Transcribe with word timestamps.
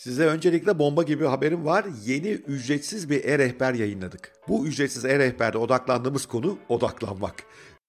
Size 0.00 0.26
öncelikle 0.26 0.78
bomba 0.78 1.02
gibi 1.02 1.24
haberim 1.24 1.64
var. 1.64 1.86
Yeni 2.04 2.28
ücretsiz 2.28 3.10
bir 3.10 3.24
e-rehber 3.24 3.74
yayınladık. 3.74 4.32
Bu 4.48 4.66
ücretsiz 4.66 5.04
e-rehberde 5.04 5.58
odaklandığımız 5.58 6.26
konu 6.26 6.58
odaklanmak. 6.68 7.34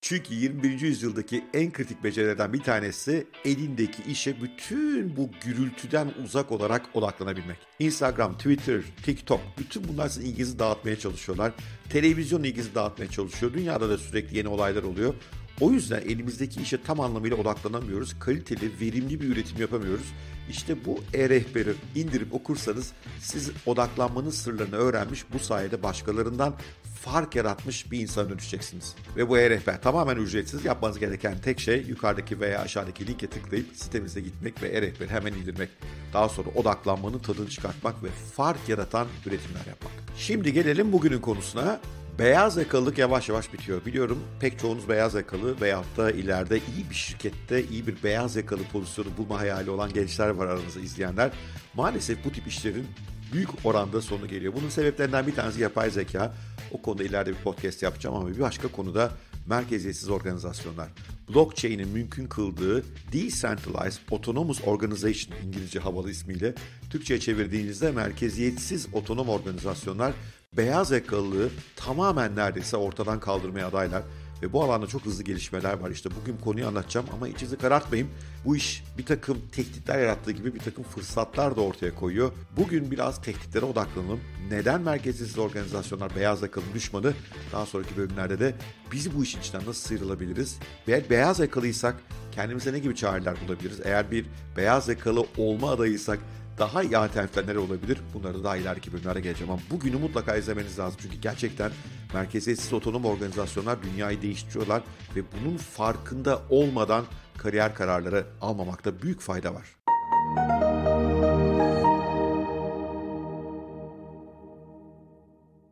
Çünkü 0.02 0.34
21. 0.34 0.82
yüzyıldaki 0.82 1.46
en 1.54 1.72
kritik 1.72 2.04
becerilerden 2.04 2.54
bir 2.54 2.64
tanesi 2.64 3.28
elindeki 3.46 4.04
işe 4.12 4.42
bütün 4.42 5.16
bu 5.16 5.30
gürültüden 5.46 6.12
uzak 6.24 6.52
olarak 6.52 6.82
odaklanabilmek. 6.94 7.58
Instagram, 7.80 8.38
Twitter, 8.38 8.82
TikTok 9.04 9.42
bütün 9.58 9.88
bunlar 9.88 10.10
sizin 10.10 10.28
ilginizi 10.28 10.60
dağıtmaya 10.60 11.00
çalışıyorlar. 11.00 11.52
Televizyon 11.90 12.44
ilginizi 12.44 12.76
dağıtmaya 12.76 13.10
çalışıyor. 13.10 13.54
Dünyada 13.54 13.90
da 13.90 13.98
sürekli 13.98 14.38
yeni 14.38 14.48
olaylar 14.48 14.84
oluyor. 14.84 15.14
O 15.62 15.72
yüzden 15.72 16.02
elimizdeki 16.02 16.62
işe 16.62 16.84
tam 16.84 17.00
anlamıyla 17.00 17.38
odaklanamıyoruz. 17.38 18.20
Kaliteli, 18.20 18.72
verimli 18.82 19.22
bir 19.22 19.28
üretim 19.28 19.62
yapamıyoruz. 19.62 20.06
İşte 20.50 20.86
bu 20.86 21.00
e-rehberi 21.14 21.74
indirip 21.96 22.34
okursanız 22.34 22.92
siz 23.20 23.52
odaklanmanın 23.66 24.30
sırlarını 24.30 24.76
öğrenmiş 24.76 25.26
bu 25.34 25.40
sayede 25.40 25.84
başkalarından 25.84 26.56
fark 27.02 27.36
yaratmış 27.36 27.92
bir 27.92 28.00
insan 28.00 28.30
dönüşeceksiniz. 28.30 28.96
Ve 29.18 29.30
bu 29.30 29.38
e-rehber 29.38 29.82
tamamen 29.82 30.16
ücretsiz. 30.16 30.66
Yapmanız 30.66 31.00
gereken 31.00 31.38
tek 31.42 31.60
şey 31.60 31.82
yukarıdaki 31.82 32.40
veya 32.40 32.60
aşağıdaki 32.62 33.08
linke 33.08 33.28
tıklayıp 33.28 33.68
sitemize 33.74 34.22
gitmek 34.22 34.64
ve 34.64 34.68
e-rehberi 34.68 35.10
hemen 35.10 35.34
indirmek. 35.34 35.70
Daha 36.14 36.30
sonra 36.30 36.50
odaklanmanın 36.56 37.20
tadını 37.20 37.50
çıkartmak 37.50 38.04
ve 38.04 38.08
fark 38.36 38.70
yaratan 38.70 39.08
üretimler 39.26 39.66
yapmak. 39.68 39.92
Şimdi 40.18 40.54
gelelim 40.54 40.92
bugünün 40.92 41.20
konusuna. 41.20 41.80
Beyaz 42.20 42.58
yakalılık 42.58 42.98
yavaş 42.98 43.30
yavaş 43.30 43.54
bitiyor. 43.54 43.86
Biliyorum 43.86 44.20
pek 44.40 44.60
çoğunuz 44.60 44.90
beyaz 44.90 45.14
yakalı 45.14 45.62
veyahut 45.62 45.98
da 45.98 46.12
ileride 46.12 46.58
iyi 46.58 46.90
bir 46.90 46.96
şirkette 46.96 47.64
iyi 47.64 47.88
bir 47.88 48.04
beyaz 48.04 48.36
yakalı 48.36 48.64
pozisyonu 48.64 49.08
bulma 49.18 49.40
hayali 49.40 49.70
olan 49.70 49.94
gençler 49.94 50.30
var 50.30 50.48
aranızda 50.48 50.80
izleyenler. 50.80 51.32
Maalesef 51.74 52.26
bu 52.26 52.32
tip 52.32 52.48
işlerin 52.48 52.88
büyük 53.34 53.50
oranda 53.64 54.02
sonu 54.02 54.28
geliyor. 54.28 54.54
Bunun 54.54 54.70
sebeplerinden 54.70 55.28
bir 55.28 55.36
tanesi 55.36 55.62
yapay 55.62 55.90
zeka. 55.90 56.34
O 56.72 56.82
konuda 56.82 57.04
ileride 57.04 57.30
bir 57.30 57.44
podcast 57.44 57.84
yapacağım 57.84 58.16
ama 58.16 58.30
bir 58.30 58.40
başka 58.40 58.68
konuda 58.68 59.12
merkeziyetsiz 59.48 60.10
organizasyonlar. 60.10 60.88
Blockchain'in 61.30 61.88
mümkün 61.88 62.28
kıldığı 62.28 62.84
Decentralized 63.14 64.02
Autonomous 64.12 64.62
Organization 64.66 65.38
İngilizce 65.46 65.80
havalı 65.80 66.12
ismiyle 66.12 66.56
Türkçe'ye 66.90 67.20
çevirdiğinizde 67.20 67.92
merkeziyetsiz 67.92 68.88
otonom 68.94 69.30
organizasyonlar 69.30 70.14
beyaz 70.58 70.92
yakalılığı 70.92 71.50
tamamen 71.76 72.36
neredeyse 72.36 72.78
ortadan 72.78 73.20
kaldırmaya 73.20 73.68
adaylar. 73.68 74.04
Ve 74.42 74.54
bu 74.54 74.64
alanda 74.64 74.88
çok 74.88 75.06
hızlı 75.06 75.24
gelişmeler 75.24 75.74
var. 75.74 75.92
İşte 75.92 76.10
bugün 76.22 76.38
konuyu 76.38 76.68
anlatacağım 76.68 77.08
ama 77.14 77.28
içinizi 77.28 77.58
karartmayın. 77.58 78.08
Bu 78.46 78.56
iş 78.56 78.84
bir 78.98 79.06
takım 79.06 79.38
tehditler 79.52 80.00
yarattığı 80.00 80.32
gibi 80.32 80.56
bir 80.56 80.60
takım 80.60 80.84
fırsatlar 80.84 81.56
da 81.56 81.62
ortaya 81.62 81.96
koyuyor. 81.96 82.32
Bugün 82.58 82.92
biraz 82.92 83.22
tehditlere 83.22 83.66
odaklanalım. 83.66 84.20
Neden 84.50 84.82
merkezisiz 84.82 85.38
organizasyonlar 85.38 86.16
beyaz 86.16 86.42
yakalı 86.42 86.66
düşmanı? 86.74 87.14
Daha 87.52 87.66
sonraki 87.66 87.98
bölümlerde 87.98 88.40
de 88.40 88.56
biz 88.92 89.18
bu 89.18 89.24
işin 89.24 89.40
içinden 89.40 89.62
nasıl 89.66 89.88
sıyrılabiliriz? 89.88 90.60
Ve 90.88 91.10
beyaz 91.10 91.40
yakalıysak 91.40 91.96
kendimize 92.32 92.74
ne 92.74 92.80
gibi 92.80 92.96
çareler 92.96 93.36
bulabiliriz? 93.48 93.80
Eğer 93.84 94.12
bir 94.12 94.26
beyaz 94.58 94.88
yakalı 94.88 95.26
olma 95.38 95.72
adayıysak 95.72 96.20
daha 96.58 96.84
iyi 96.84 96.98
alternatifler 96.98 97.44
neler 97.44 97.56
olabilir? 97.56 97.98
Bunları 98.14 98.44
daha 98.44 98.58
ileriki 98.58 98.94
bölümlerde 98.94 99.22
geleceğim 99.22 99.54
ama 99.54 99.62
bugünü 99.72 99.96
mutlaka 99.96 100.36
izlemeniz 100.36 100.80
lazım. 100.80 101.00
Çünkü 101.04 101.18
gerçekten 101.18 101.72
merkeziyetsiz 102.14 102.74
otonom 102.74 103.06
organizasyonlar 103.06 103.84
dünyayı 103.84 104.22
değiştiriyorlar 104.22 104.82
ve 105.16 105.22
bunun 105.32 105.58
farkında 105.58 106.42
olmadan 106.50 107.06
kariyer 107.38 107.76
kararları 107.76 108.26
almamakta 108.42 109.02
büyük 109.02 109.22
fayda 109.22 109.54
var. 109.54 110.71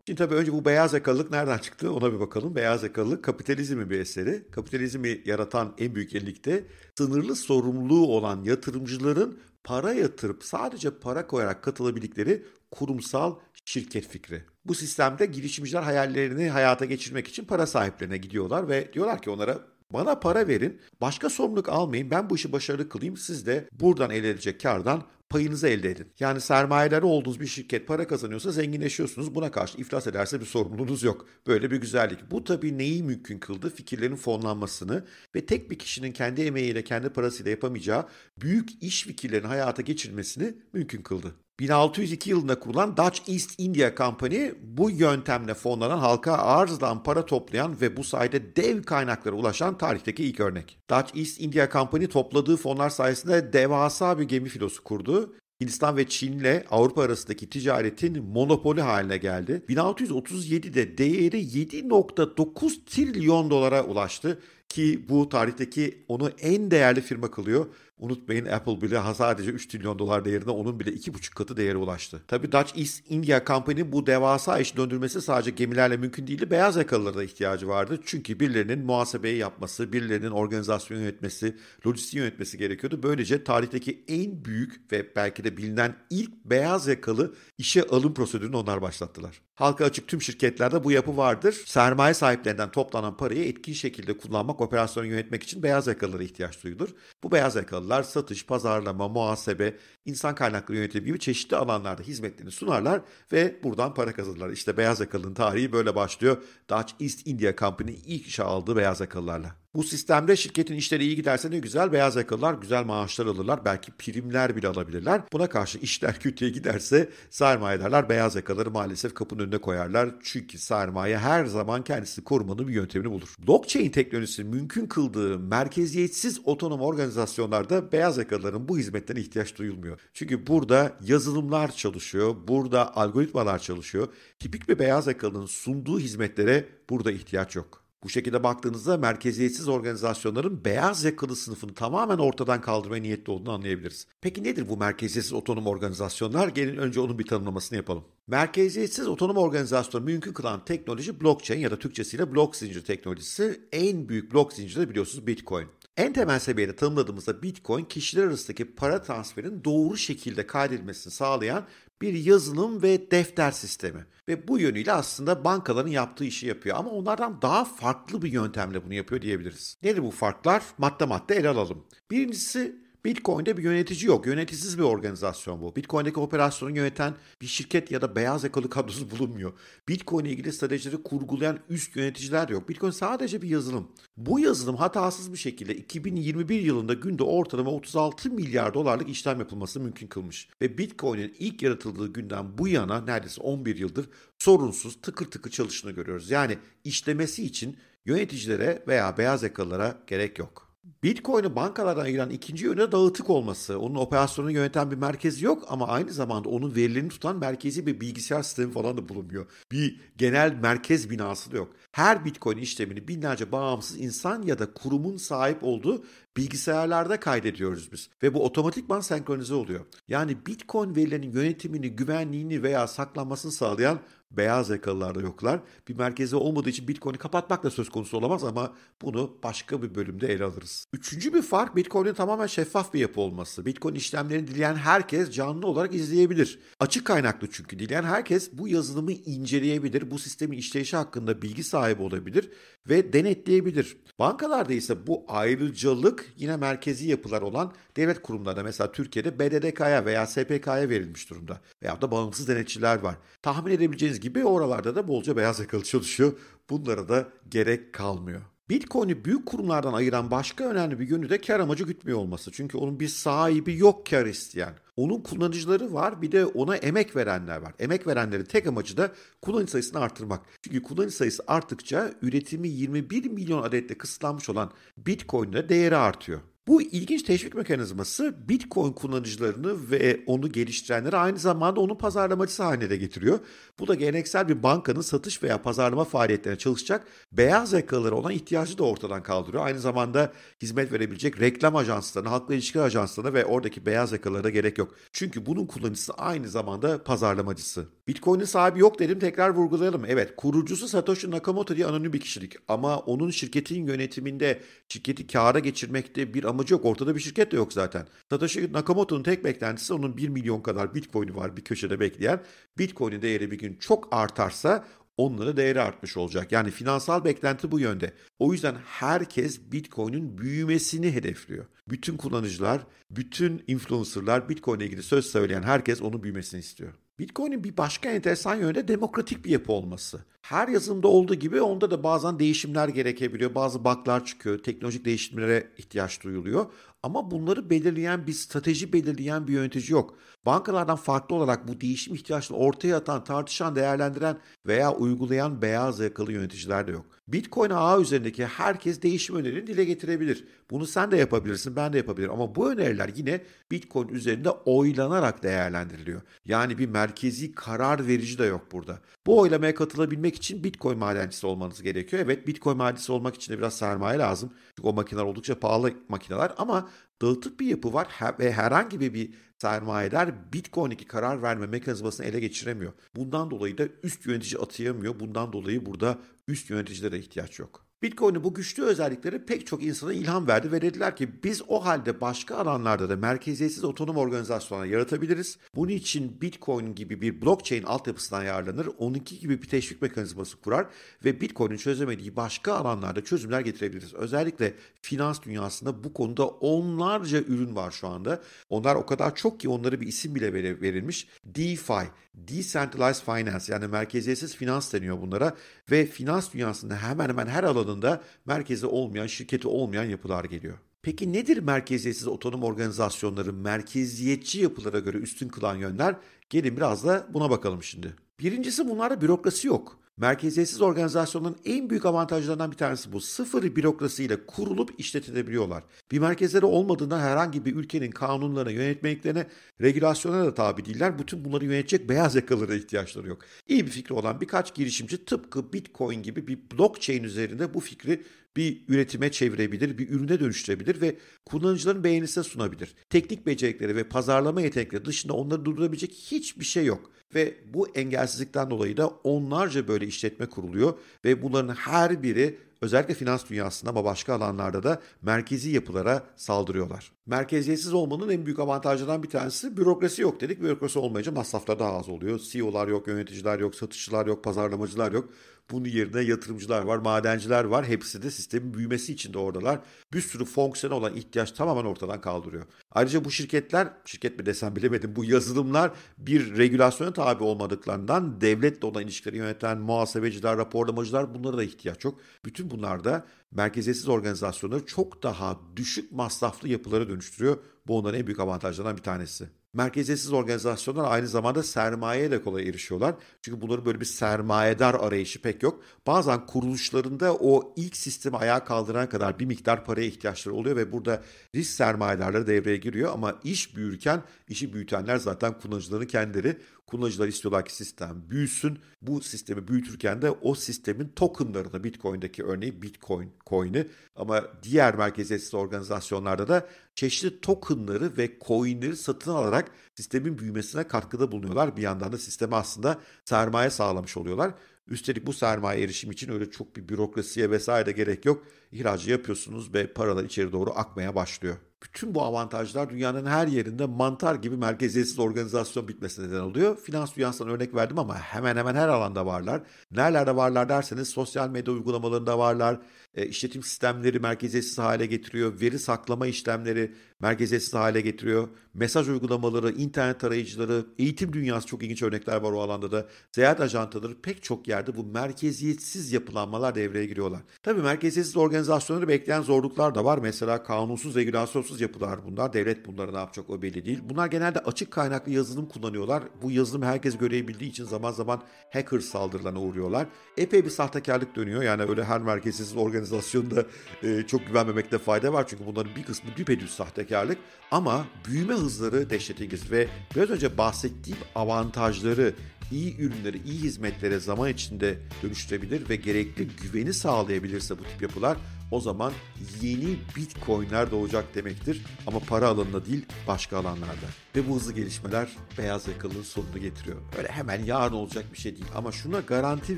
Şimdi 0.09 0.17
tabii 0.17 0.35
önce 0.35 0.53
bu 0.53 0.65
beyaz 0.65 0.93
yakalılık 0.93 1.31
nereden 1.31 1.57
çıktı 1.57 1.93
ona 1.93 2.13
bir 2.13 2.19
bakalım. 2.19 2.55
Beyaz 2.55 2.83
yakalılık 2.83 3.23
kapitalizmin 3.23 3.89
bir 3.89 3.99
eseri. 3.99 4.47
Kapitalizmi 4.51 5.21
yaratan 5.25 5.75
en 5.77 5.95
büyük 5.95 6.13
yenilikte 6.13 6.63
sınırlı 6.97 7.35
sorumluluğu 7.35 8.07
olan 8.07 8.43
yatırımcıların 8.43 9.39
para 9.63 9.93
yatırıp 9.93 10.43
sadece 10.43 10.99
para 10.99 11.27
koyarak 11.27 11.63
katılabildikleri 11.63 12.45
kurumsal 12.71 13.35
şirket 13.65 14.07
fikri. 14.07 14.43
Bu 14.65 14.75
sistemde 14.75 15.25
girişimciler 15.25 15.81
hayallerini 15.81 16.49
hayata 16.49 16.85
geçirmek 16.85 17.27
için 17.27 17.45
para 17.45 17.67
sahiplerine 17.67 18.17
gidiyorlar 18.17 18.69
ve 18.69 18.93
diyorlar 18.93 19.21
ki 19.21 19.29
onlara 19.29 19.59
bana 19.93 20.19
para 20.19 20.47
verin, 20.47 20.81
başka 21.01 21.29
sorumluluk 21.29 21.69
almayın, 21.69 22.11
ben 22.11 22.29
bu 22.29 22.35
işi 22.35 22.51
başarılı 22.51 22.89
kılayım, 22.89 23.17
siz 23.17 23.45
de 23.45 23.69
buradan 23.71 24.11
elde 24.11 24.29
edecek 24.29 24.61
kardan 24.61 25.03
payınızı 25.29 25.67
elde 25.67 25.91
edin. 25.91 26.13
Yani 26.19 26.41
sermayeleri 26.41 27.05
olduğunuz 27.05 27.39
bir 27.39 27.47
şirket 27.47 27.87
para 27.87 28.07
kazanıyorsa 28.07 28.51
zenginleşiyorsunuz. 28.51 29.35
Buna 29.35 29.51
karşı 29.51 29.77
iflas 29.77 30.07
ederse 30.07 30.39
bir 30.41 30.45
sorumluluğunuz 30.45 31.03
yok. 31.03 31.27
Böyle 31.47 31.71
bir 31.71 31.77
güzellik. 31.77 32.31
Bu 32.31 32.43
tabii 32.43 32.77
neyi 32.77 33.03
mümkün 33.03 33.39
kıldı? 33.39 33.69
Fikirlerin 33.69 34.15
fonlanmasını 34.15 35.05
ve 35.35 35.45
tek 35.45 35.71
bir 35.71 35.79
kişinin 35.79 36.11
kendi 36.11 36.41
emeğiyle, 36.41 36.83
kendi 36.83 37.09
parasıyla 37.09 37.51
yapamayacağı 37.51 38.07
büyük 38.37 38.83
iş 38.83 39.03
fikirlerini 39.03 39.47
hayata 39.47 39.81
geçirmesini 39.81 40.53
mümkün 40.73 41.01
kıldı. 41.01 41.35
1602 41.59 42.29
yılında 42.29 42.59
kurulan 42.59 42.97
Dutch 42.97 43.29
East 43.29 43.55
India 43.57 43.95
Company 43.95 44.51
bu 44.61 44.91
yöntemle 44.91 45.53
fonlanan 45.53 45.97
halka 45.97 46.33
arzdan 46.33 47.03
para 47.03 47.25
toplayan 47.25 47.81
ve 47.81 47.97
bu 47.97 48.03
sayede 48.03 48.55
dev 48.55 48.83
kaynaklara 48.83 49.35
ulaşan 49.35 49.77
tarihteki 49.77 50.23
ilk 50.23 50.39
örnek. 50.39 50.77
Dutch 50.89 51.17
East 51.17 51.41
India 51.41 51.69
Company 51.69 52.07
topladığı 52.07 52.57
fonlar 52.57 52.89
sayesinde 52.89 53.53
devasa 53.53 54.19
bir 54.19 54.23
gemi 54.23 54.49
filosu 54.49 54.83
kurdu. 54.83 55.35
Hindistan 55.61 55.97
ve 55.97 56.07
Çin 56.07 56.39
ile 56.39 56.65
Avrupa 56.71 57.01
arasındaki 57.01 57.49
ticaretin 57.49 58.23
monopoli 58.23 58.81
haline 58.81 59.17
geldi. 59.17 59.63
1637'de 59.69 60.97
değeri 60.97 61.41
7.9 61.41 62.85
trilyon 62.85 63.49
dolara 63.49 63.85
ulaştı 63.85 64.39
ki 64.69 65.05
bu 65.09 65.29
tarihteki 65.29 66.05
onu 66.07 66.29
en 66.41 66.71
değerli 66.71 67.01
firma 67.01 67.31
kılıyor. 67.31 67.65
Unutmayın 67.99 68.45
Apple 68.45 68.81
bile 68.81 68.99
sadece 69.15 69.51
3 69.51 69.67
trilyon 69.67 69.99
dolar 69.99 70.25
değerinde 70.25 70.51
onun 70.51 70.79
bile 70.79 70.89
2,5 70.89 71.33
katı 71.33 71.57
değere 71.57 71.77
ulaştı. 71.77 72.21
Tabi 72.27 72.51
Dutch 72.51 72.77
East 72.77 73.03
India 73.09 73.45
Company 73.45 73.91
bu 73.91 74.07
devasa 74.07 74.59
iş 74.59 74.77
döndürmesi 74.77 75.21
sadece 75.21 75.51
gemilerle 75.51 75.97
mümkün 75.97 76.27
değildi. 76.27 76.51
Beyaz 76.51 76.75
yakalılara 76.75 77.15
da 77.15 77.23
ihtiyacı 77.23 77.67
vardı. 77.67 77.99
Çünkü 78.05 78.39
birilerinin 78.39 78.85
muhasebeyi 78.85 79.37
yapması, 79.37 79.93
birilerinin 79.93 80.31
organizasyon 80.31 80.99
yönetmesi, 80.99 81.57
lojistik 81.87 82.13
yönetmesi 82.13 82.57
gerekiyordu. 82.57 83.03
Böylece 83.03 83.43
tarihteki 83.43 84.03
en 84.07 84.45
büyük 84.45 84.91
ve 84.91 85.15
belki 85.15 85.43
de 85.43 85.57
bilinen 85.57 85.95
ilk 86.09 86.45
beyaz 86.45 86.87
yakalı 86.87 87.35
işe 87.57 87.83
alım 87.83 88.13
prosedürünü 88.13 88.55
onlar 88.55 88.81
başlattılar. 88.81 89.41
Halka 89.55 89.85
açık 89.85 90.07
tüm 90.07 90.21
şirketlerde 90.21 90.83
bu 90.83 90.91
yapı 90.91 91.17
vardır. 91.17 91.63
Sermaye 91.65 92.13
sahiplerinden 92.13 92.71
toplanan 92.71 93.17
parayı 93.17 93.43
etkin 93.43 93.73
şekilde 93.73 94.17
kullanmak, 94.17 94.61
operasyonu 94.61 95.07
yönetmek 95.07 95.43
için 95.43 95.63
beyaz 95.63 95.87
yakalılara 95.87 96.23
ihtiyaç 96.23 96.63
duyulur. 96.63 96.89
Bu 97.23 97.31
beyaz 97.31 97.55
yakalılar 97.55 97.88
satış, 98.03 98.45
pazarlama, 98.45 99.07
muhasebe, 99.07 99.75
insan 100.05 100.35
kaynakları 100.35 100.77
yönetimi 100.77 101.05
gibi 101.05 101.19
çeşitli 101.19 101.57
alanlarda 101.57 102.01
hizmetlerini 102.01 102.51
sunarlar 102.51 103.01
ve 103.31 103.63
buradan 103.63 103.93
para 103.93 104.13
kazanırlar. 104.13 104.49
İşte 104.49 104.77
beyaz 104.77 104.99
yakalının 104.99 105.33
tarihi 105.33 105.71
böyle 105.71 105.95
başlıyor. 105.95 106.37
Dutch 106.69 106.93
East 106.99 107.27
India 107.27 107.55
Company 107.55 107.95
ilk 108.05 108.27
işe 108.27 108.43
aldığı 108.43 108.75
beyaz 108.75 108.99
yakalılarla. 108.99 109.58
Bu 109.75 109.83
sistemde 109.83 110.35
şirketin 110.35 110.75
işleri 110.75 111.03
iyi 111.03 111.15
giderse 111.15 111.51
ne 111.51 111.59
güzel 111.59 111.91
beyaz 111.91 112.15
yakalılar 112.15 112.53
güzel 112.53 112.85
maaşlar 112.85 113.25
alırlar. 113.25 113.65
Belki 113.65 113.91
primler 113.91 114.55
bile 114.55 114.67
alabilirler. 114.67 115.21
Buna 115.33 115.49
karşı 115.49 115.77
işler 115.81 116.19
kötüye 116.19 116.51
giderse 116.51 117.09
sermayedarlar 117.29 118.09
beyaz 118.09 118.35
yakaları 118.35 118.71
maalesef 118.71 119.13
kapının 119.13 119.43
önüne 119.43 119.57
koyarlar. 119.57 120.15
Çünkü 120.23 120.57
sermaye 120.57 121.17
her 121.17 121.45
zaman 121.45 121.83
kendisini 121.83 122.25
korumanın 122.25 122.67
bir 122.67 122.73
yöntemini 122.73 123.11
bulur. 123.11 123.35
Blockchain 123.47 123.89
teknolojisi 123.89 124.43
mümkün 124.43 124.85
kıldığı 124.85 125.39
merkeziyetsiz 125.39 126.39
otonom 126.45 126.81
organizasyonlarda 126.81 127.91
beyaz 127.91 128.17
yakalıların 128.17 128.67
bu 128.67 128.77
hizmetlerine 128.77 129.21
ihtiyaç 129.21 129.57
duyulmuyor. 129.57 129.99
Çünkü 130.13 130.47
burada 130.47 130.97
yazılımlar 131.01 131.71
çalışıyor, 131.71 132.35
burada 132.47 132.95
algoritmalar 132.95 133.59
çalışıyor. 133.59 134.07
Tipik 134.39 134.69
bir 134.69 134.79
beyaz 134.79 135.07
yakalının 135.07 135.45
sunduğu 135.45 135.99
hizmetlere 135.99 136.65
burada 136.89 137.11
ihtiyaç 137.11 137.55
yok. 137.55 137.88
Bu 138.03 138.09
şekilde 138.09 138.43
baktığınızda 138.43 138.97
merkeziyetsiz 138.97 139.67
organizasyonların 139.67 140.65
beyaz 140.65 141.03
yakalı 141.03 141.35
sınıfını 141.35 141.73
tamamen 141.73 142.17
ortadan 142.17 142.61
kaldırmaya 142.61 143.01
niyetli 143.01 143.31
olduğunu 143.31 143.53
anlayabiliriz. 143.53 144.07
Peki 144.21 144.43
nedir 144.43 144.69
bu 144.69 144.77
merkeziyetsiz 144.77 145.33
otonom 145.33 145.67
organizasyonlar? 145.67 146.47
Gelin 146.47 146.77
önce 146.77 146.99
onun 146.99 147.19
bir 147.19 147.27
tanımlamasını 147.27 147.77
yapalım. 147.77 148.03
Merkeziyetsiz 148.27 149.07
otonom 149.07 149.37
organizasyonu 149.37 150.05
mümkün 150.05 150.33
kılan 150.33 150.65
teknoloji 150.65 151.21
blockchain 151.21 151.59
ya 151.59 151.71
da 151.71 151.79
Türkçesiyle 151.79 152.31
blok 152.31 152.55
zincir 152.55 152.85
teknolojisi. 152.85 153.61
En 153.71 154.09
büyük 154.09 154.33
blok 154.33 154.53
zinciri 154.53 154.81
de 154.81 154.89
biliyorsunuz 154.89 155.27
Bitcoin. 155.27 155.67
En 155.97 156.13
temel 156.13 156.39
seviyede 156.39 156.75
tanımladığımızda 156.75 157.43
Bitcoin 157.43 157.85
kişiler 157.85 158.23
arasındaki 158.23 158.75
para 158.75 159.01
transferinin 159.01 159.63
doğru 159.63 159.97
şekilde 159.97 160.47
kaydedilmesini 160.47 161.13
sağlayan 161.13 161.65
bir 162.01 162.13
yazılım 162.13 162.81
ve 162.81 163.11
defter 163.11 163.51
sistemi. 163.51 164.05
Ve 164.27 164.47
bu 164.47 164.59
yönüyle 164.59 164.91
aslında 164.91 165.43
bankaların 165.43 165.89
yaptığı 165.89 166.25
işi 166.25 166.47
yapıyor 166.47 166.77
ama 166.77 166.89
onlardan 166.89 167.41
daha 167.41 167.65
farklı 167.65 168.21
bir 168.21 168.31
yöntemle 168.31 168.85
bunu 168.85 168.93
yapıyor 168.93 169.21
diyebiliriz. 169.21 169.77
Nedir 169.83 170.03
bu 170.03 170.11
farklar? 170.11 170.63
Madde 170.77 171.05
madde 171.05 171.35
ele 171.35 171.49
alalım. 171.49 171.85
Birincisi 172.11 172.75
Bitcoin'de 173.05 173.57
bir 173.57 173.63
yönetici 173.63 174.05
yok. 174.05 174.25
Yöneticisiz 174.25 174.77
bir 174.77 174.83
organizasyon 174.83 175.61
bu. 175.61 175.75
Bitcoin'deki 175.75 176.19
operasyonu 176.19 176.77
yöneten 176.77 177.13
bir 177.41 177.47
şirket 177.47 177.91
ya 177.91 178.01
da 178.01 178.15
beyaz 178.15 178.43
yakalı 178.43 178.69
kadrosu 178.79 179.11
bulunmuyor. 179.11 179.53
Bitcoin 179.87 180.25
ile 180.25 180.33
ilgili 180.33 180.53
stratejileri 180.53 181.03
kurgulayan 181.03 181.59
üst 181.69 181.95
yöneticiler 181.95 182.49
yok. 182.49 182.69
Bitcoin 182.69 182.91
sadece 182.91 183.41
bir 183.41 183.49
yazılım. 183.49 183.87
Bu 184.17 184.39
yazılım 184.39 184.75
hatasız 184.75 185.33
bir 185.33 185.37
şekilde 185.37 185.75
2021 185.75 186.61
yılında 186.61 186.93
günde 186.93 187.23
ortalama 187.23 187.71
36 187.71 188.29
milyar 188.29 188.73
dolarlık 188.73 189.09
işlem 189.09 189.39
yapılması 189.39 189.79
mümkün 189.79 190.07
kılmış. 190.07 190.49
Ve 190.61 190.77
Bitcoin'in 190.77 191.35
ilk 191.39 191.63
yaratıldığı 191.63 192.13
günden 192.13 192.57
bu 192.57 192.67
yana 192.67 193.01
neredeyse 193.01 193.41
11 193.41 193.75
yıldır 193.75 194.09
sorunsuz 194.39 195.01
tıkır 195.01 195.31
tıkır 195.31 195.51
çalıştığını 195.51 195.91
görüyoruz. 195.91 196.31
Yani 196.31 196.57
işlemesi 196.83 197.45
için 197.45 197.77
yöneticilere 198.05 198.83
veya 198.87 199.17
beyaz 199.17 199.43
yakalılara 199.43 200.03
gerek 200.07 200.39
yok. 200.39 200.68
Bitcoin'i 200.83 201.55
bankalardan 201.55 202.03
ayıran 202.03 202.29
ikinci 202.29 202.65
yönü 202.65 202.91
dağıtık 202.91 203.29
olması. 203.29 203.79
Onun 203.79 203.95
operasyonunu 203.95 204.51
yöneten 204.51 204.91
bir 204.91 204.95
merkezi 204.95 205.45
yok 205.45 205.65
ama 205.69 205.87
aynı 205.87 206.11
zamanda 206.11 206.49
onun 206.49 206.75
verilerini 206.75 207.09
tutan 207.09 207.37
merkezi 207.37 207.85
bir 207.85 208.01
bilgisayar 208.01 208.43
sistemi 208.43 208.73
falan 208.73 208.97
da 208.97 209.09
bulunmuyor. 209.09 209.45
Bir 209.71 210.01
genel 210.17 210.53
merkez 210.53 211.09
binası 211.09 211.51
da 211.51 211.57
yok. 211.57 211.75
Her 211.91 212.25
Bitcoin 212.25 212.57
işlemini 212.57 213.07
binlerce 213.07 213.51
bağımsız 213.51 213.99
insan 213.99 214.41
ya 214.41 214.59
da 214.59 214.73
kurumun 214.73 215.17
sahip 215.17 215.63
olduğu 215.63 216.03
bilgisayarlarda 216.37 217.19
kaydediyoruz 217.19 217.91
biz. 217.91 218.09
Ve 218.23 218.33
bu 218.33 218.45
otomatikman 218.45 219.01
senkronize 219.01 219.53
oluyor. 219.53 219.85
Yani 220.07 220.45
Bitcoin 220.45 220.95
verilerinin 220.95 221.31
yönetimini, 221.31 221.89
güvenliğini 221.89 222.63
veya 222.63 222.87
saklanmasını 222.87 223.51
sağlayan 223.51 223.99
beyaz 224.31 224.69
yakalılarda 224.69 225.21
yoklar. 225.21 225.59
Bir 225.87 225.95
merkezi 225.95 226.35
olmadığı 226.35 226.69
için 226.69 226.87
Bitcoin'i 226.87 227.17
kapatmak 227.17 227.63
da 227.63 227.69
söz 227.69 227.89
konusu 227.89 228.17
olamaz 228.17 228.43
ama 228.43 228.73
bunu 229.01 229.37
başka 229.43 229.81
bir 229.81 229.95
bölümde 229.95 230.27
ele 230.27 230.43
alırız. 230.43 230.85
Üçüncü 230.93 231.33
bir 231.33 231.41
fark 231.41 231.75
Bitcoin'in 231.75 232.13
tamamen 232.13 232.47
şeffaf 232.47 232.93
bir 232.93 232.99
yapı 232.99 233.21
olması. 233.21 233.65
Bitcoin 233.65 233.95
işlemlerini 233.95 234.47
dileyen 234.47 234.75
herkes 234.75 235.31
canlı 235.31 235.67
olarak 235.67 235.95
izleyebilir. 235.95 236.59
Açık 236.79 237.05
kaynaklı 237.05 237.47
çünkü 237.51 237.79
dileyen 237.79 238.03
herkes 238.03 238.49
bu 238.53 238.67
yazılımı 238.67 239.11
inceleyebilir, 239.11 240.11
bu 240.11 240.19
sistemin 240.19 240.57
işleyişi 240.57 240.97
hakkında 240.97 241.41
bilgi 241.41 241.63
sahibi 241.63 242.01
olabilir 242.01 242.51
ve 242.89 243.13
denetleyebilir. 243.13 243.97
Bankalarda 244.19 244.73
ise 244.73 245.07
bu 245.07 245.25
ayrıcalık 245.27 246.33
yine 246.37 246.57
merkezi 246.57 247.09
yapılar 247.09 247.41
olan 247.41 247.73
devlet 247.95 248.21
kurumlarına 248.21 248.63
mesela 248.63 248.91
Türkiye'de 248.91 249.39
BDDK'ya 249.39 250.05
veya 250.05 250.27
SPK'ya 250.27 250.89
verilmiş 250.89 251.29
durumda. 251.29 251.61
Veya 251.83 252.01
da 252.01 252.11
bağımsız 252.11 252.47
denetçiler 252.47 252.99
var. 252.99 253.15
Tahmin 253.41 253.71
edebileceğiniz 253.71 254.18
gibi 254.19 254.45
oralarda 254.45 254.95
da 254.95 255.07
bolca 255.07 255.37
beyaz 255.37 255.59
yakalı 255.59 255.83
çalışıyor. 255.83 256.33
Bunlara 256.69 257.09
da 257.09 257.27
gerek 257.49 257.93
kalmıyor. 257.93 258.41
Bitcoin'i 258.69 259.25
büyük 259.25 259.45
kurumlardan 259.45 259.93
ayıran 259.93 260.31
başka 260.31 260.63
önemli 260.63 260.99
bir 260.99 261.09
yönü 261.09 261.29
de 261.29 261.41
kar 261.41 261.59
amacı 261.59 261.83
gütmüyor 261.83 262.17
olması. 262.17 262.51
Çünkü 262.51 262.77
onun 262.77 262.99
bir 262.99 263.07
sahibi 263.07 263.77
yok 263.77 264.05
kar 264.05 264.25
isteyen. 264.25 264.73
Onun 264.97 265.21
kullanıcıları 265.21 265.93
var 265.93 266.21
bir 266.21 266.31
de 266.31 266.45
ona 266.45 266.75
emek 266.75 267.15
verenler 267.15 267.57
var. 267.57 267.73
Emek 267.79 268.07
verenlerin 268.07 268.43
tek 268.43 268.67
amacı 268.67 268.97
da 268.97 269.11
kullanıcı 269.41 269.71
sayısını 269.71 269.99
artırmak. 269.99 270.41
Çünkü 270.61 270.83
kullanıcı 270.83 271.15
sayısı 271.15 271.43
arttıkça 271.47 272.11
üretimi 272.21 272.69
21 272.69 273.29
milyon 273.29 273.63
adetle 273.63 273.97
kısıtlanmış 273.97 274.49
olan 274.49 274.71
Bitcoin'de 274.97 275.69
değeri 275.69 275.97
artıyor. 275.97 276.39
Bu 276.69 276.81
ilginç 276.81 277.23
teşvik 277.23 277.55
mekanizması 277.55 278.35
Bitcoin 278.49 278.93
kullanıcılarını 278.93 279.91
ve 279.91 280.19
onu 280.25 280.51
geliştirenleri 280.51 281.17
aynı 281.17 281.37
zamanda 281.37 281.79
onun 281.79 281.95
pazarlamacısı 281.95 282.63
haline 282.63 282.89
de 282.89 282.97
getiriyor. 282.97 283.39
Bu 283.79 283.87
da 283.87 283.95
geleneksel 283.95 284.47
bir 284.47 284.63
bankanın 284.63 285.01
satış 285.01 285.43
veya 285.43 285.61
pazarlama 285.61 286.03
faaliyetlerine 286.03 286.57
çalışacak 286.57 287.07
beyaz 287.31 287.73
yakalılara 287.73 288.15
olan 288.15 288.31
ihtiyacı 288.31 288.77
da 288.77 288.83
ortadan 288.83 289.23
kaldırıyor. 289.23 289.65
Aynı 289.65 289.79
zamanda 289.79 290.33
hizmet 290.61 290.91
verebilecek 290.91 291.39
reklam 291.39 291.75
ajanslarına, 291.75 292.31
halkla 292.31 292.53
ilişkiler 292.53 292.83
ajanslarına 292.83 293.33
ve 293.33 293.45
oradaki 293.45 293.85
beyaz 293.85 294.11
yakalılara 294.11 294.49
gerek 294.49 294.77
yok. 294.77 294.95
Çünkü 295.11 295.45
bunun 295.45 295.65
kullanıcısı 295.65 296.13
aynı 296.13 296.49
zamanda 296.49 297.03
pazarlamacısı. 297.03 297.85
Bitcoin'in 298.07 298.45
sahibi 298.45 298.79
yok 298.79 298.99
dedim 298.99 299.19
tekrar 299.19 299.49
vurgulayalım. 299.49 300.05
Evet 300.07 300.35
kurucusu 300.37 300.87
Satoshi 300.87 301.31
Nakamoto 301.31 301.75
diye 301.75 301.85
anonim 301.85 302.13
bir 302.13 302.19
kişilik 302.19 302.55
ama 302.67 302.97
onun 302.97 303.29
şirketin 303.29 303.87
yönetiminde 303.87 304.61
şirketi 304.89 305.27
kâra 305.27 305.59
geçirmekte 305.59 306.33
bir 306.33 306.43
amacı 306.43 306.58
yok. 306.71 306.85
Ortada 306.85 307.15
bir 307.15 307.19
şirket 307.19 307.51
de 307.51 307.55
yok 307.55 307.73
zaten. 307.73 308.07
Satoshi 308.29 308.73
Nakamoto'nun 308.73 309.23
tek 309.23 309.43
beklentisi 309.43 309.93
onun 309.93 310.17
1 310.17 310.29
milyon 310.29 310.61
kadar 310.61 310.95
Bitcoin'i 310.95 311.35
var 311.35 311.57
bir 311.57 311.63
köşede 311.63 311.99
bekleyen. 311.99 312.43
Bitcoin'in 312.77 313.21
değeri 313.21 313.51
bir 313.51 313.57
gün 313.57 313.75
çok 313.75 314.07
artarsa 314.11 314.85
onlara 315.17 315.57
değeri 315.57 315.81
artmış 315.81 316.17
olacak. 316.17 316.51
Yani 316.51 316.71
finansal 316.71 317.23
beklenti 317.25 317.71
bu 317.71 317.79
yönde. 317.79 318.13
O 318.39 318.53
yüzden 318.53 318.75
herkes 318.85 319.71
Bitcoin'in 319.71 320.37
büyümesini 320.37 321.11
hedefliyor. 321.11 321.65
Bütün 321.87 322.17
kullanıcılar, 322.17 322.81
bütün 323.11 323.63
influencerlar 323.67 324.49
Bitcoin'e 324.49 324.85
ilgili 324.85 325.03
söz 325.03 325.25
söyleyen 325.25 325.63
herkes 325.63 326.01
onun 326.01 326.23
büyümesini 326.23 326.59
istiyor. 326.59 326.93
Bitcoin'in 327.19 327.63
bir 327.63 327.77
başka 327.77 328.09
enteresan 328.09 328.55
yönü 328.55 328.75
de 328.75 328.87
demokratik 328.87 329.45
bir 329.45 329.49
yapı 329.49 329.71
olması. 329.71 330.19
Her 330.41 330.67
yazılımda 330.67 331.07
olduğu 331.07 331.35
gibi 331.35 331.61
onda 331.61 331.91
da 331.91 332.03
bazen 332.03 332.39
değişimler 332.39 332.87
gerekebiliyor. 332.87 333.55
Bazı 333.55 333.85
bug'lar 333.85 334.25
çıkıyor. 334.25 334.57
Teknolojik 334.63 335.05
değişimlere 335.05 335.67
ihtiyaç 335.77 336.23
duyuluyor. 336.23 336.65
Ama 337.03 337.31
bunları 337.31 337.69
belirleyen 337.69 338.27
bir 338.27 338.33
strateji 338.33 338.93
belirleyen 338.93 339.47
bir 339.47 339.53
yönetici 339.53 339.91
yok. 339.91 340.17
Bankalardan 340.45 340.95
farklı 340.95 341.35
olarak 341.35 341.67
bu 341.67 341.81
değişim 341.81 342.15
ihtiyaçlarını 342.15 342.63
ortaya 342.63 342.97
atan, 342.97 343.23
tartışan, 343.23 343.75
değerlendiren 343.75 344.37
veya 344.65 344.93
uygulayan 344.93 345.61
beyaz 345.61 345.99
yakalı 345.99 346.31
yöneticiler 346.31 346.87
de 346.87 346.91
yok. 346.91 347.05
Bitcoin 347.27 347.69
ağı 347.69 348.01
üzerindeki 348.01 348.45
herkes 348.45 349.01
değişim 349.01 349.35
önerilerini 349.35 349.67
dile 349.67 349.83
getirebilir. 349.83 350.47
Bunu 350.71 350.85
sen 350.85 351.11
de 351.11 351.17
yapabilirsin, 351.17 351.75
ben 351.75 351.93
de 351.93 351.97
yapabilirim. 351.97 352.33
Ama 352.33 352.55
bu 352.55 352.71
öneriler 352.71 353.09
yine 353.15 353.41
Bitcoin 353.71 354.07
üzerinde 354.07 354.49
oylanarak 354.49 355.43
değerlendiriliyor. 355.43 356.21
Yani 356.45 356.77
bir 356.77 356.89
merkezi 356.89 357.51
karar 357.51 358.07
verici 358.07 358.37
de 358.37 358.45
yok 358.45 358.67
burada. 358.71 358.99
Bu 359.27 359.39
oylamaya 359.39 359.75
katılabilmek 359.75 360.35
için 360.35 360.63
Bitcoin 360.63 360.97
madencisi 360.97 361.47
olmanız 361.47 361.81
gerekiyor. 361.81 362.23
Evet 362.25 362.47
Bitcoin 362.47 362.77
madencisi 362.77 363.11
olmak 363.11 363.35
için 363.35 363.53
de 363.53 363.57
biraz 363.57 363.77
sermaye 363.77 364.19
lazım. 364.19 364.53
O 364.83 364.93
makineler 364.93 365.25
oldukça 365.25 365.59
pahalı 365.59 365.93
makineler 366.09 366.51
ama 366.57 366.89
dağıtık 367.21 367.59
bir 367.59 367.65
yapı 367.65 367.93
var 367.93 368.07
ve 368.39 368.51
herhangi 368.51 368.99
bir 369.13 369.33
sermayedar 369.57 370.53
Bitcoin'deki 370.53 371.05
karar 371.05 371.41
verme 371.41 371.67
mekanizmasını 371.67 372.25
ele 372.25 372.39
geçiremiyor. 372.39 372.93
Bundan 373.15 373.51
dolayı 373.51 373.77
da 373.77 373.87
üst 374.03 374.25
yönetici 374.25 374.61
atayamıyor. 374.61 375.19
Bundan 375.19 375.53
dolayı 375.53 375.85
burada 375.85 376.19
üst 376.47 376.69
yöneticilere 376.69 377.19
ihtiyaç 377.19 377.59
yok. 377.59 377.88
Bitcoin'in 378.01 378.43
bu 378.43 378.53
güçlü 378.53 378.83
özellikleri 378.83 379.45
pek 379.45 379.67
çok 379.67 379.83
insana 379.83 380.13
ilham 380.13 380.47
verdi 380.47 380.71
ve 380.71 380.81
dediler 380.81 381.15
ki 381.15 381.43
biz 381.43 381.61
o 381.67 381.85
halde 381.85 382.21
başka 382.21 382.55
alanlarda 382.55 383.09
da 383.09 383.15
merkeziyetsiz 383.15 383.83
otonom 383.83 384.17
organizasyonlar 384.17 384.85
yaratabiliriz. 384.85 385.57
Bunun 385.75 385.91
için 385.91 386.41
Bitcoin 386.41 386.95
gibi 386.95 387.21
bir 387.21 387.41
blockchain 387.41 387.83
altyapısından 387.83 388.43
yararlanır, 388.43 388.89
onunki 388.97 389.39
gibi 389.39 389.61
bir 389.61 389.67
teşvik 389.67 390.01
mekanizması 390.01 390.57
kurar 390.57 390.87
ve 391.25 391.41
Bitcoin'in 391.41 391.77
çözemediği 391.77 392.35
başka 392.35 392.73
alanlarda 392.73 393.23
çözümler 393.23 393.61
getirebiliriz. 393.61 394.13
Özellikle 394.13 394.73
finans 395.01 395.41
dünyasında 395.41 396.03
bu 396.03 396.13
konuda 396.13 396.47
onlarca 396.47 397.39
ürün 397.39 397.75
var 397.75 397.91
şu 397.91 398.07
anda. 398.07 398.41
Onlar 398.69 398.95
o 398.95 399.05
kadar 399.05 399.35
çok 399.35 399.59
ki 399.59 399.69
onlara 399.69 400.01
bir 400.01 400.07
isim 400.07 400.35
bile 400.35 400.53
verilmiş. 400.81 401.27
DeFi, 401.45 402.07
Decentralized 402.33 403.25
Finance 403.25 403.73
yani 403.73 403.87
merkeziyetsiz 403.87 404.55
finans 404.55 404.93
deniyor 404.93 405.21
bunlara 405.21 405.55
ve 405.91 406.05
finans 406.05 406.53
dünyasında 406.53 406.95
hemen 406.95 407.29
hemen 407.29 407.47
her 407.47 407.63
alanında 407.89 408.21
merkezi 408.45 408.85
olmayan, 408.85 409.27
şirketi 409.27 409.67
olmayan 409.67 410.03
yapılar 410.03 410.45
geliyor. 410.45 410.77
Peki 411.01 411.33
nedir 411.33 411.57
merkeziyetsiz 411.57 412.27
otonom 412.27 412.63
organizasyonların 412.63 413.55
merkeziyetçi 413.55 414.61
yapılara 414.61 414.99
göre 414.99 415.17
üstün 415.17 415.49
kılan 415.49 415.75
yönler? 415.75 416.15
Gelin 416.49 416.77
biraz 416.77 417.05
da 417.05 417.27
buna 417.33 417.49
bakalım 417.49 417.83
şimdi. 417.83 418.15
Birincisi 418.39 418.89
bunlarda 418.89 419.21
bürokrasi 419.21 419.67
yok. 419.67 419.99
Merkeziyetsiz 420.19 420.81
organizasyonların 420.81 421.57
en 421.65 421.89
büyük 421.89 422.05
avantajlarından 422.05 422.71
bir 422.71 422.77
tanesi 422.77 423.11
bu. 423.11 423.21
Sıfır 423.21 423.75
bürokrasiyle 423.75 424.45
kurulup 424.45 424.93
işletilebiliyorlar. 424.97 425.83
Bir 426.11 426.19
merkezleri 426.19 426.65
olmadığında 426.65 427.21
herhangi 427.21 427.65
bir 427.65 427.75
ülkenin 427.75 428.11
kanunlarına, 428.11 428.71
yönetmeliklerine, 428.71 429.47
regülasyonlara 429.81 430.45
da 430.45 430.53
tabi 430.53 430.85
değiller. 430.85 431.19
Bütün 431.19 431.45
bunları 431.45 431.65
yönetecek 431.65 432.09
beyaz 432.09 432.35
yakalara 432.35 432.75
ihtiyaçları 432.75 433.27
yok. 433.27 433.41
İyi 433.67 433.85
bir 433.85 433.91
fikri 433.91 434.13
olan 434.15 434.41
birkaç 434.41 434.75
girişimci 434.75 435.25
tıpkı 435.25 435.73
Bitcoin 435.73 436.23
gibi 436.23 436.47
bir 436.47 436.59
blockchain 436.71 437.23
üzerinde 437.23 437.73
bu 437.73 437.79
fikri 437.79 438.23
bir 438.57 438.83
üretime 438.87 439.31
çevirebilir, 439.31 439.97
bir 439.97 440.09
ürüne 440.09 440.39
dönüştürebilir 440.39 441.01
ve 441.01 441.15
kullanıcıların 441.45 442.03
beğenisine 442.03 442.43
sunabilir. 442.43 442.95
Teknik 443.09 443.45
becerikleri 443.45 443.95
ve 443.95 444.03
pazarlama 444.03 444.61
yetenekleri 444.61 445.05
dışında 445.05 445.33
onları 445.33 445.65
durdurabilecek 445.65 446.11
hiçbir 446.11 446.65
şey 446.65 446.85
yok. 446.85 447.11
Ve 447.35 447.55
bu 447.73 447.87
engelsizlikten 447.87 448.69
dolayı 448.69 448.97
da 448.97 449.07
onlarca 449.07 449.87
böyle 449.87 450.07
işletme 450.07 450.45
kuruluyor 450.45 450.93
ve 451.25 451.41
bunların 451.41 451.75
her 451.75 452.23
biri 452.23 452.57
özellikle 452.81 453.13
finans 453.13 453.49
dünyasında 453.49 453.89
ama 453.89 454.03
başka 454.03 454.33
alanlarda 454.33 454.83
da 454.83 455.01
merkezi 455.21 455.69
yapılara 455.69 456.23
saldırıyorlar. 456.35 457.11
Merkeziyetsiz 457.25 457.93
olmanın 457.93 458.29
en 458.29 458.45
büyük 458.45 458.59
avantajlarından 458.59 459.23
bir 459.23 459.29
tanesi 459.29 459.77
bürokrasi 459.77 460.21
yok 460.21 460.41
dedik. 460.41 460.61
Bürokrasi 460.61 460.99
olmayınca 460.99 461.31
masraflar 461.31 461.79
daha 461.79 461.97
az 461.97 462.09
oluyor. 462.09 462.39
CEO'lar 462.39 462.87
yok, 462.87 463.07
yöneticiler 463.07 463.59
yok, 463.59 463.75
satışçılar 463.75 464.27
yok, 464.27 464.43
pazarlamacılar 464.43 465.11
yok. 465.11 465.29
Bunun 465.71 465.85
yerine 465.85 466.21
yatırımcılar 466.21 466.81
var, 466.81 466.97
madenciler 466.97 467.63
var. 467.63 467.85
Hepsi 467.85 468.21
de 468.21 468.31
sistemin 468.31 468.73
büyümesi 468.73 469.13
için 469.13 469.33
de 469.33 469.37
oradalar. 469.37 469.79
Bir 470.13 470.21
sürü 470.21 470.45
fonksiyona 470.45 470.95
olan 470.95 471.15
ihtiyaç 471.15 471.51
tamamen 471.51 471.85
ortadan 471.85 472.21
kaldırıyor. 472.21 472.65
Ayrıca 472.91 473.25
bu 473.25 473.31
şirketler, 473.31 473.87
şirket 474.05 474.39
mi 474.39 474.45
desem 474.45 474.75
bilemedim, 474.75 475.15
bu 475.15 475.25
yazılımlar 475.25 475.91
bir 476.17 476.57
regülasyona 476.57 477.13
tabi 477.13 477.43
olmadıklarından 477.43 478.41
devletle 478.41 478.87
olan 478.87 479.03
ilişkileri 479.03 479.37
yöneten 479.37 479.77
muhasebeciler, 479.77 480.57
raporlamacılar 480.57 481.33
bunlara 481.33 481.57
da 481.57 481.63
ihtiyaç 481.63 482.05
yok. 482.05 482.19
Bütün 482.45 482.69
bunlar 482.69 483.03
da 483.03 483.25
merkeziyetsiz 483.51 484.09
organizasyonları 484.09 484.85
çok 484.85 485.23
daha 485.23 485.59
düşük 485.75 486.11
masraflı 486.11 486.69
yapılara 486.69 487.09
dönüştürüyor. 487.09 487.57
Bu 487.87 487.97
onların 487.97 488.19
en 488.19 488.27
büyük 488.27 488.39
avantajlarından 488.39 488.97
bir 488.97 489.03
tanesi. 489.03 489.58
Merkeziyetsiz 489.73 490.33
organizasyonlar 490.33 491.11
aynı 491.11 491.27
zamanda 491.27 491.63
sermayeye 491.63 492.31
de 492.31 492.41
kolay 492.41 492.69
erişiyorlar. 492.69 493.15
Çünkü 493.41 493.61
bunların 493.61 493.85
böyle 493.85 493.99
bir 493.99 494.05
sermayedar 494.05 494.93
arayışı 494.93 495.41
pek 495.41 495.63
yok. 495.63 495.83
Bazen 496.07 496.45
kuruluşlarında 496.45 497.33
o 497.35 497.73
ilk 497.75 497.97
sistemi 497.97 498.37
ayağa 498.37 498.63
kaldırana 498.63 499.09
kadar 499.09 499.39
bir 499.39 499.45
miktar 499.45 499.85
paraya 499.85 500.07
ihtiyaçları 500.07 500.55
oluyor 500.55 500.75
ve 500.75 500.91
burada 500.91 501.23
risk 501.55 501.71
sermayedarları 501.71 502.47
devreye 502.47 502.77
giriyor. 502.77 503.13
Ama 503.13 503.39
iş 503.43 503.75
büyürken 503.75 504.23
işi 504.47 504.73
büyütenler 504.73 505.17
zaten 505.17 505.59
kullanıcıların 505.59 506.07
kendileri. 506.07 506.57
Kullanıcılar 506.89 507.27
istiyorlar 507.27 507.65
ki 507.65 507.75
sistem 507.75 508.23
büyüsün. 508.29 508.79
Bu 509.01 509.21
sistemi 509.21 509.67
büyütürken 509.67 510.21
de 510.21 510.31
o 510.31 510.55
sistemin 510.55 511.07
tokenlarını 511.15 511.83
Bitcoin'deki 511.83 512.43
örneği 512.43 512.81
Bitcoin 512.81 513.31
coin'i 513.47 513.87
ama 514.15 514.43
diğer 514.63 514.95
merkeziyetsiz 514.95 515.53
organizasyonlarda 515.53 516.47
da 516.47 516.67
çeşitli 516.95 517.41
tokenları 517.41 518.17
ve 518.17 518.37
coin'leri 518.47 518.95
satın 518.97 519.31
alarak 519.31 519.71
sistemin 519.95 520.37
büyümesine 520.37 520.83
katkıda 520.83 521.31
bulunuyorlar. 521.31 521.77
Bir 521.77 521.81
yandan 521.81 522.11
da 522.11 522.17
sisteme 522.17 522.55
aslında 522.55 522.99
sermaye 523.25 523.69
sağlamış 523.69 524.17
oluyorlar. 524.17 524.53
Üstelik 524.87 525.27
bu 525.27 525.33
sermaye 525.33 525.83
erişim 525.83 526.11
için 526.11 526.31
öyle 526.31 526.51
çok 526.51 526.75
bir 526.75 526.89
bürokrasiye 526.89 527.51
vesaire 527.51 527.91
gerek 527.91 528.25
yok. 528.25 528.43
İhracı 528.71 529.11
yapıyorsunuz 529.11 529.73
ve 529.73 529.93
paralar 529.93 530.23
içeri 530.23 530.51
doğru 530.51 530.71
akmaya 530.75 531.15
başlıyor. 531.15 531.57
Bütün 531.83 532.15
bu 532.15 532.23
avantajlar 532.23 532.89
dünyanın 532.89 533.25
her 533.25 533.47
yerinde 533.47 533.85
mantar 533.85 534.35
gibi 534.35 534.57
merkeziyetsiz 534.57 535.19
organizasyon 535.19 535.87
bitmesine 535.87 536.27
neden 536.27 536.39
oluyor. 536.39 536.77
Finans 536.77 537.15
dünyasından 537.15 537.53
örnek 537.53 537.75
verdim 537.75 537.99
ama 537.99 538.15
hemen 538.19 538.57
hemen 538.57 538.75
her 538.75 538.87
alanda 538.87 539.25
varlar. 539.25 539.61
Nerelerde 539.91 540.35
varlar 540.35 540.69
derseniz 540.69 541.09
sosyal 541.09 541.49
medya 541.49 541.73
uygulamalarında 541.73 542.39
varlar. 542.39 542.79
E, 543.15 543.25
işletim 543.25 543.63
sistemleri 543.63 544.19
merkeziyetsiz 544.19 544.77
hale 544.77 545.05
getiriyor. 545.05 545.61
Veri 545.61 545.79
saklama 545.79 546.27
işlemleri 546.27 546.95
merkeziyetsiz 547.19 547.73
hale 547.73 548.01
getiriyor. 548.01 548.47
Mesaj 548.73 549.09
uygulamaları, 549.09 549.71
internet 549.71 550.23
arayıcıları, 550.23 550.85
eğitim 550.99 551.33
dünyası 551.33 551.67
çok 551.67 551.83
ilginç 551.83 552.03
örnekler 552.03 552.41
var 552.41 552.51
o 552.51 552.61
alanda 552.61 552.91
da. 552.91 553.07
Seyahat 553.31 553.61
ajantaları 553.61 554.21
pek 554.21 554.43
çok 554.43 554.67
yerde 554.67 554.95
bu 554.95 555.03
merkeziyetsiz 555.03 556.11
yapılanmalar 556.11 556.75
devreye 556.75 557.05
giriyorlar. 557.05 557.41
Tabii 557.63 557.81
merkeziyetsiz 557.81 558.37
organizasyonları 558.37 559.07
bekleyen 559.07 559.41
zorluklar 559.41 559.95
da 559.95 560.05
var. 560.05 560.17
Mesela 560.17 560.63
kanunsuz, 560.63 561.15
regülasyonsuz 561.15 561.81
yapılar 561.81 562.19
bunlar. 562.25 562.53
Devlet 562.53 562.87
bunları 562.87 563.13
ne 563.13 563.17
yapacak 563.17 563.49
o 563.49 563.61
belli 563.61 563.85
değil. 563.85 563.99
Bunlar 564.03 564.27
genelde 564.27 564.59
açık 564.59 564.91
kaynaklı 564.91 565.31
yazılım 565.31 565.65
kullanıyorlar. 565.65 566.23
Bu 566.41 566.51
yazılım 566.51 566.81
herkes 566.81 567.17
görebildiği 567.17 567.69
için 567.69 567.85
zaman 567.85 568.11
zaman 568.11 568.41
hacker 568.73 568.99
saldırılarına 568.99 569.61
uğruyorlar. 569.61 570.07
Epey 570.37 570.65
bir 570.65 570.69
sahtekarlık 570.69 571.35
dönüyor. 571.35 571.63
Yani 571.63 571.83
öyle 571.83 572.03
her 572.03 572.21
merkeziyetsiz 572.21 572.77
organizasyonda 572.77 573.65
e, 574.03 574.23
çok 574.27 574.47
güvenmemekte 574.47 574.97
fayda 574.97 575.33
var. 575.33 575.47
Çünkü 575.47 575.65
bunların 575.65 575.95
bir 575.95 576.03
kısmı 576.03 576.29
düpedüz 576.37 576.69
sahtekarlık. 577.09 577.37
Ama 577.71 578.05
büyüme 578.27 578.53
hızları 578.53 579.09
dehşet 579.09 579.39
ilgisi 579.39 579.71
ve 579.71 579.87
biraz 580.15 580.29
önce 580.29 580.57
bahsettiğim 580.57 581.19
avantajları 581.35 582.33
iyi 582.71 582.97
ürünleri, 582.97 583.41
iyi 583.45 583.59
hizmetlere 583.59 584.19
zaman 584.19 584.49
içinde 584.49 584.97
dönüştürebilir 585.23 585.89
ve 585.89 585.95
gerekli 585.95 586.47
güveni 586.47 586.93
sağlayabilirse 586.93 587.79
bu 587.79 587.83
tip 587.83 588.01
yapılar 588.01 588.37
o 588.71 588.81
zaman 588.81 589.13
yeni 589.61 589.97
bitcoinler 590.15 590.91
doğacak 590.91 591.35
demektir. 591.35 591.85
Ama 592.07 592.19
para 592.19 592.47
alanında 592.47 592.85
değil 592.85 593.05
başka 593.27 593.57
alanlarda. 593.57 594.05
Ve 594.35 594.49
bu 594.49 594.55
hızlı 594.55 594.73
gelişmeler 594.73 595.29
beyaz 595.57 595.87
yakalının 595.87 596.23
sonunu 596.23 596.57
getiriyor. 596.57 596.97
Öyle 597.17 597.27
hemen 597.27 597.63
yarın 597.63 597.93
olacak 597.93 598.25
bir 598.33 598.37
şey 598.37 598.51
değil. 598.51 598.65
Ama 598.75 598.91
şuna 598.91 599.19
garanti 599.19 599.77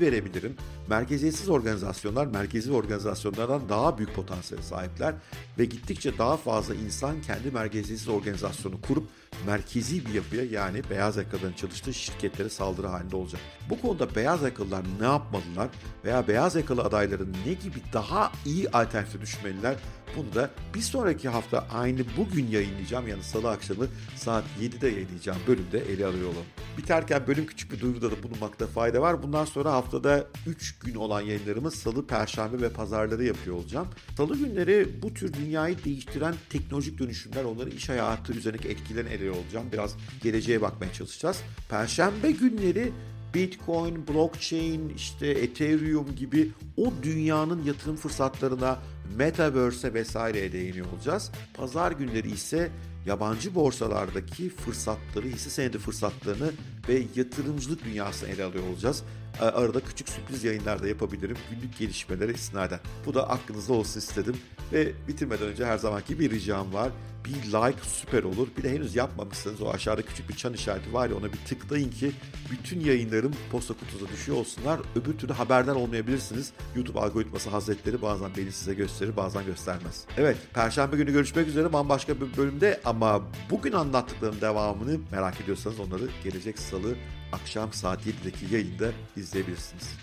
verebilirim. 0.00 0.56
Merkeziyetsiz 0.88 1.48
organizasyonlar 1.48 2.26
merkezi 2.26 2.72
organizasyonlardan 2.72 3.68
daha 3.68 3.98
büyük 3.98 4.14
potansiyele 4.14 4.64
sahipler. 4.64 5.14
Ve 5.58 5.64
gittikçe 5.64 6.18
daha 6.18 6.36
fazla 6.36 6.74
insan 6.74 7.22
kendi 7.22 7.50
merkeziyetsiz 7.50 8.08
organizasyonu 8.08 8.80
kurup 8.80 9.08
merkezi 9.46 10.06
bir 10.06 10.14
yapıya 10.14 10.44
yani 10.44 10.82
beyaz 10.90 11.16
yakalıların 11.16 11.52
çalıştığı 11.52 11.94
şirketlere 11.94 12.48
saldırı 12.48 12.86
halinde 12.86 13.16
olacak. 13.16 13.40
Bu 13.70 13.80
konuda 13.80 14.14
beyaz 14.14 14.42
yakalılar 14.42 14.82
ne 15.00 15.06
yapmalılar 15.06 15.68
veya 16.04 16.28
beyaz 16.28 16.54
yakalı 16.54 16.82
adayların 16.82 17.36
ne 17.46 17.52
gibi 17.52 17.78
daha 17.92 18.32
iyi 18.46 18.70
alternatif 18.82 19.20
düşünmeliler 19.20 19.76
bunu 20.16 20.34
da 20.34 20.50
bir 20.74 20.80
sonraki 20.80 21.28
hafta 21.28 21.66
aynı 21.72 22.00
bugün 22.16 22.46
yayınlayacağım 22.46 23.08
yani 23.08 23.22
salı 23.22 23.50
akşamı 23.50 23.86
saat 24.16 24.44
7'de 24.60 24.88
yayınlayacağım 24.88 25.38
bölümde 25.46 25.78
ele 25.78 26.06
alıyor 26.06 26.28
olalım. 26.28 26.46
Biterken 26.78 27.26
bölüm 27.26 27.46
küçük 27.46 27.72
bir 27.72 27.80
duyuruda 27.80 28.10
da 28.10 28.22
bulunmakta 28.22 28.66
fayda 28.66 29.02
var. 29.02 29.22
Bundan 29.22 29.44
sonra 29.44 29.72
haftada 29.72 30.26
3 30.46 30.78
gün 30.78 30.94
olan 30.94 31.20
yayınlarımız 31.20 31.74
salı, 31.74 32.06
perşembe 32.06 32.60
ve 32.60 32.68
pazarları 32.70 33.24
yapıyor 33.24 33.56
olacağım. 33.56 33.88
Salı 34.16 34.36
günleri 34.36 35.02
bu 35.02 35.14
tür 35.14 35.32
dünyayı 35.32 35.84
değiştiren 35.84 36.34
teknolojik 36.50 36.98
dönüşümler, 36.98 37.44
onların 37.44 37.76
iş 37.76 37.88
hayatı 37.88 38.32
üzerindeki 38.32 38.68
etkilerini 38.68 39.10
ele 39.10 39.30
olacağım. 39.30 39.66
Biraz 39.72 39.96
geleceğe 40.22 40.62
bakmaya 40.62 40.92
çalışacağız. 40.92 41.42
Perşembe 41.68 42.30
günleri 42.30 42.92
Bitcoin, 43.34 44.08
blockchain, 44.08 44.88
işte 44.88 45.26
Ethereum 45.26 46.16
gibi 46.16 46.50
o 46.76 46.92
dünyanın 47.02 47.64
yatırım 47.64 47.96
fırsatlarına, 47.96 48.78
Metaverse'e 49.16 49.94
vesaireye 49.94 50.52
değiniyor 50.52 50.86
olacağız. 50.92 51.32
Pazar 51.54 51.92
günleri 51.92 52.30
ise 52.30 52.70
yabancı 53.06 53.54
borsalardaki 53.54 54.50
fırsatları, 54.50 55.26
hisse 55.26 55.50
senedi 55.50 55.78
fırsatlarını 55.78 56.52
ve 56.88 57.02
yatırımcılık 57.16 57.84
dünyasını 57.84 58.28
ele 58.28 58.44
alıyor 58.44 58.64
olacağız. 58.66 59.02
Arada 59.40 59.80
küçük 59.80 60.08
sürpriz 60.08 60.44
yayınlar 60.44 60.82
da 60.82 60.88
yapabilirim 60.88 61.36
günlük 61.50 61.78
gelişmelere 61.78 62.32
istinaden. 62.32 62.80
Bu 63.06 63.14
da 63.14 63.30
aklınızda 63.30 63.72
olsun 63.72 64.00
istedim. 64.00 64.36
Ve 64.72 64.92
bitirmeden 65.08 65.46
önce 65.46 65.64
her 65.64 65.78
zamanki 65.78 66.20
bir 66.20 66.30
ricam 66.30 66.72
var 66.72 66.92
bir 67.24 67.52
like 67.52 67.78
süper 67.82 68.22
olur. 68.22 68.48
Bir 68.56 68.62
de 68.62 68.70
henüz 68.70 68.96
yapmamışsanız 68.96 69.62
o 69.62 69.70
aşağıda 69.70 70.02
küçük 70.02 70.28
bir 70.28 70.36
çan 70.36 70.52
işareti 70.52 70.92
var 70.92 71.10
ya 71.10 71.16
ona 71.16 71.32
bir 71.32 71.38
tıklayın 71.38 71.90
ki 71.90 72.12
bütün 72.50 72.80
yayınlarım 72.80 73.32
posta 73.50 73.74
kutunuza 73.74 74.08
düşüyor 74.08 74.38
olsunlar. 74.38 74.80
Öbür 74.96 75.18
türlü 75.18 75.32
haberden 75.32 75.74
olmayabilirsiniz. 75.74 76.52
YouTube 76.76 77.00
algoritması 77.00 77.50
hazretleri 77.50 78.02
bazen 78.02 78.30
beni 78.36 78.52
size 78.52 78.74
gösterir 78.74 79.16
bazen 79.16 79.46
göstermez. 79.46 80.04
Evet 80.16 80.36
Perşembe 80.54 80.96
günü 80.96 81.12
görüşmek 81.12 81.48
üzere 81.48 81.72
bambaşka 81.72 82.20
bir 82.20 82.36
bölümde 82.36 82.80
ama 82.84 83.22
bugün 83.50 83.72
anlattıklarım 83.72 84.40
devamını 84.40 84.98
merak 85.12 85.40
ediyorsanız 85.40 85.80
onları 85.80 86.08
gelecek 86.24 86.58
salı 86.58 86.94
akşam 87.32 87.72
saat 87.72 88.06
7'deki 88.06 88.54
yayında 88.54 88.90
izleyebilirsiniz. 89.16 89.96